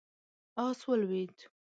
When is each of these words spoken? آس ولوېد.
آس 0.65 0.79
ولوېد. 0.89 1.35